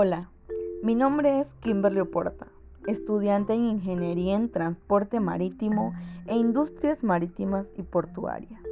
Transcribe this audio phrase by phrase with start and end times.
[0.00, 0.30] Hola,
[0.80, 2.46] mi nombre es Kimberly Oporta,
[2.86, 5.92] estudiante en Ingeniería en Transporte Marítimo
[6.28, 8.62] e Industrias Marítimas y Portuarias.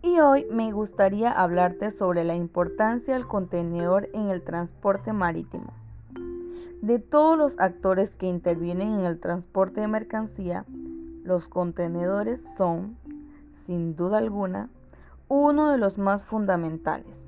[0.00, 5.74] Y hoy me gustaría hablarte sobre la importancia del contenedor en el transporte marítimo.
[6.80, 10.64] De todos los actores que intervienen en el transporte de mercancía,
[11.22, 12.96] los contenedores son,
[13.66, 14.70] sin duda alguna,
[15.28, 17.26] uno de los más fundamentales.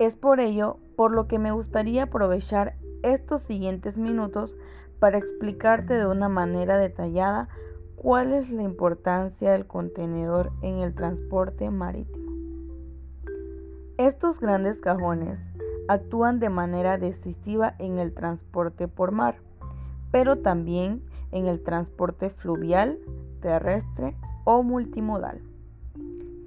[0.00, 4.56] Es por ello por lo que me gustaría aprovechar estos siguientes minutos
[4.98, 7.48] para explicarte de una manera detallada
[7.96, 12.32] cuál es la importancia del contenedor en el transporte marítimo.
[13.98, 15.38] Estos grandes cajones
[15.88, 19.36] actúan de manera decisiva en el transporte por mar,
[20.10, 22.98] pero también en el transporte fluvial,
[23.40, 25.42] terrestre o multimodal.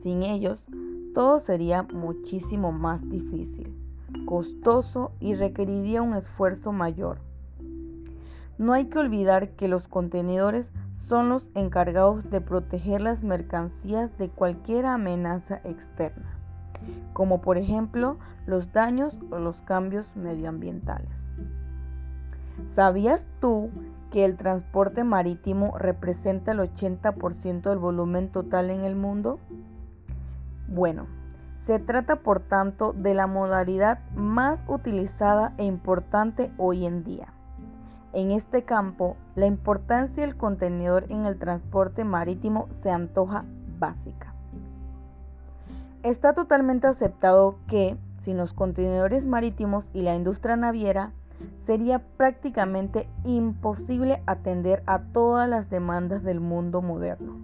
[0.01, 0.65] Sin ellos,
[1.13, 3.86] todo sería muchísimo más difícil
[4.25, 7.19] costoso y requeriría un esfuerzo mayor.
[8.57, 14.29] No hay que olvidar que los contenedores son los encargados de proteger las mercancías de
[14.29, 16.37] cualquier amenaza externa,
[17.13, 21.09] como por ejemplo los daños o los cambios medioambientales.
[22.73, 23.69] ¿Sabías tú
[24.11, 29.39] que el transporte marítimo representa el 80% del volumen total en el mundo?
[30.67, 31.07] Bueno,
[31.67, 37.27] se trata, por tanto, de la modalidad más utilizada e importante hoy en día.
[38.13, 43.43] En este campo, la importancia del contenedor en el transporte marítimo se antoja
[43.79, 44.33] básica.
[46.03, 51.11] Está totalmente aceptado que, sin los contenedores marítimos y la industria naviera,
[51.65, 57.35] sería prácticamente imposible atender a todas las demandas del mundo moderno.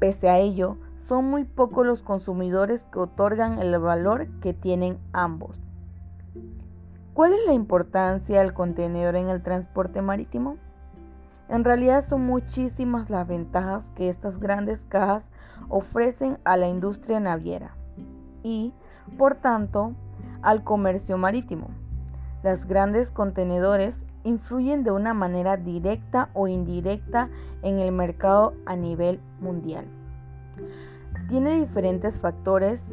[0.00, 5.58] Pese a ello, son muy pocos los consumidores que otorgan el valor que tienen ambos.
[7.12, 10.56] ¿Cuál es la importancia del contenedor en el transporte marítimo?
[11.48, 15.30] En realidad son muchísimas las ventajas que estas grandes cajas
[15.68, 17.76] ofrecen a la industria naviera
[18.42, 18.72] y,
[19.18, 19.92] por tanto,
[20.42, 21.68] al comercio marítimo.
[22.42, 27.28] Las grandes contenedores influyen de una manera directa o indirecta
[27.62, 29.86] en el mercado a nivel mundial.
[31.28, 32.90] Tiene diferentes factores.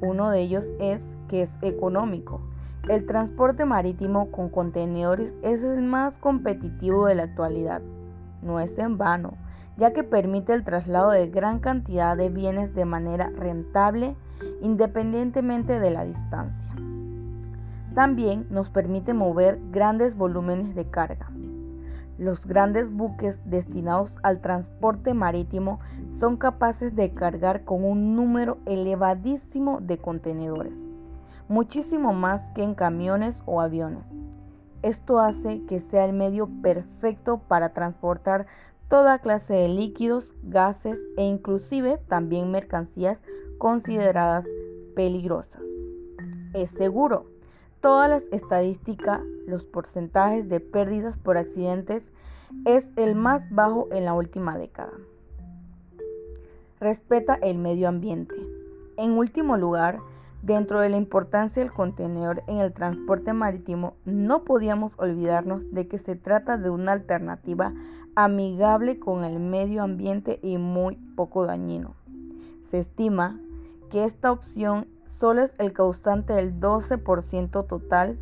[0.00, 2.40] Uno de ellos es que es económico.
[2.88, 7.82] El transporte marítimo con contenedores es el más competitivo de la actualidad.
[8.42, 9.34] No es en vano,
[9.76, 14.16] ya que permite el traslado de gran cantidad de bienes de manera rentable
[14.62, 16.72] independientemente de la distancia.
[17.94, 21.30] También nos permite mover grandes volúmenes de carga.
[22.18, 29.78] Los grandes buques destinados al transporte marítimo son capaces de cargar con un número elevadísimo
[29.80, 30.74] de contenedores,
[31.48, 34.04] muchísimo más que en camiones o aviones.
[34.82, 38.46] Esto hace que sea el medio perfecto para transportar
[38.88, 43.22] toda clase de líquidos, gases e inclusive también mercancías
[43.58, 44.44] consideradas
[44.96, 45.62] peligrosas.
[46.52, 47.37] Es seguro
[47.80, 52.08] todas las estadísticas, los porcentajes de pérdidas por accidentes
[52.64, 54.92] es el más bajo en la última década.
[56.80, 58.34] Respeta el medio ambiente.
[58.96, 60.00] En último lugar,
[60.42, 65.98] dentro de la importancia del contenedor en el transporte marítimo, no podíamos olvidarnos de que
[65.98, 67.72] se trata de una alternativa
[68.14, 71.94] amigable con el medio ambiente y muy poco dañino.
[72.70, 73.40] Se estima
[73.90, 78.18] que esta opción solo es el causante del 12% total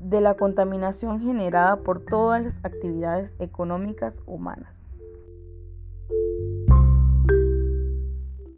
[0.00, 4.79] de la contaminación generada por todas las actividades económicas humanas.